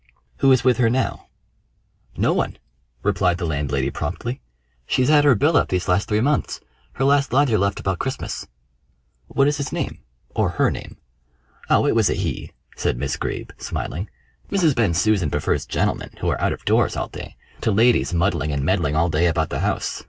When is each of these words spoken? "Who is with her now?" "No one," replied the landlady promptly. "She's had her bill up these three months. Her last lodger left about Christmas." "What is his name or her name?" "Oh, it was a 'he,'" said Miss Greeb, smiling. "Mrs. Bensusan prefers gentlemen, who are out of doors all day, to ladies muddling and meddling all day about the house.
"Who 0.37 0.51
is 0.51 0.63
with 0.63 0.77
her 0.77 0.89
now?" 0.89 1.27
"No 2.17 2.33
one," 2.33 2.57
replied 3.03 3.37
the 3.37 3.45
landlady 3.45 3.91
promptly. 3.91 4.41
"She's 4.87 5.09
had 5.09 5.25
her 5.25 5.35
bill 5.35 5.55
up 5.55 5.69
these 5.69 5.85
three 5.85 6.21
months. 6.21 6.59
Her 6.93 7.05
last 7.05 7.31
lodger 7.31 7.59
left 7.59 7.79
about 7.79 7.99
Christmas." 7.99 8.47
"What 9.27 9.47
is 9.47 9.57
his 9.57 9.71
name 9.71 9.99
or 10.31 10.49
her 10.57 10.71
name?" 10.71 10.97
"Oh, 11.69 11.85
it 11.85 11.93
was 11.93 12.09
a 12.09 12.15
'he,'" 12.15 12.51
said 12.75 12.97
Miss 12.97 13.15
Greeb, 13.15 13.53
smiling. 13.59 14.09
"Mrs. 14.49 14.75
Bensusan 14.75 15.29
prefers 15.29 15.67
gentlemen, 15.67 16.09
who 16.19 16.29
are 16.31 16.41
out 16.41 16.51
of 16.51 16.65
doors 16.65 16.97
all 16.97 17.09
day, 17.09 17.35
to 17.61 17.69
ladies 17.71 18.11
muddling 18.11 18.51
and 18.51 18.65
meddling 18.65 18.95
all 18.95 19.11
day 19.11 19.27
about 19.27 19.51
the 19.51 19.59
house. 19.59 19.99